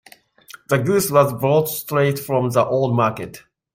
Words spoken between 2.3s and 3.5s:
the old market.